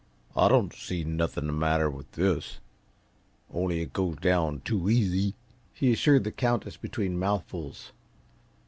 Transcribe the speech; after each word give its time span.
"I 0.35 0.47
don't 0.49 0.73
see 0.73 1.03
nothing 1.03 1.45
the 1.45 1.53
matter 1.53 1.87
with 1.87 2.13
this 2.13 2.57
only 3.53 3.83
it 3.83 3.93
goes 3.93 4.15
down 4.15 4.61
too 4.61 4.89
easy," 4.89 5.35
he 5.75 5.91
assured 5.93 6.23
the 6.23 6.31
Countess 6.31 6.75
between 6.75 7.19
mouthfuls. 7.19 7.91